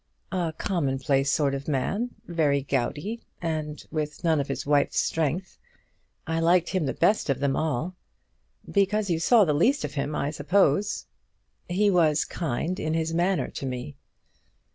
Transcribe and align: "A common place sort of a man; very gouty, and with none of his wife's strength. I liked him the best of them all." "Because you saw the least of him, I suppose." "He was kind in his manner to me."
"A 0.31 0.51
common 0.57 0.97
place 0.97 1.31
sort 1.31 1.53
of 1.53 1.67
a 1.67 1.71
man; 1.71 2.09
very 2.25 2.63
gouty, 2.63 3.21
and 3.39 3.85
with 3.91 4.23
none 4.23 4.39
of 4.41 4.47
his 4.47 4.65
wife's 4.65 4.97
strength. 4.99 5.59
I 6.25 6.39
liked 6.39 6.69
him 6.69 6.87
the 6.87 6.95
best 6.95 7.29
of 7.29 7.39
them 7.39 7.55
all." 7.55 7.93
"Because 8.67 9.11
you 9.11 9.19
saw 9.19 9.45
the 9.45 9.53
least 9.53 9.85
of 9.85 9.93
him, 9.93 10.15
I 10.15 10.31
suppose." 10.31 11.05
"He 11.69 11.91
was 11.91 12.25
kind 12.25 12.79
in 12.79 12.95
his 12.95 13.13
manner 13.13 13.49
to 13.49 13.65
me." 13.67 13.95